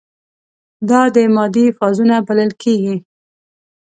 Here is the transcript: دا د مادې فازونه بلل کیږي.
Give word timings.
دا 0.89 1.01
د 1.15 1.17
مادې 1.35 1.65
فازونه 1.77 2.15
بلل 2.27 2.51
کیږي. 2.61 2.95